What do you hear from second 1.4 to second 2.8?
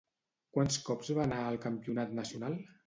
al Campionat Nacional?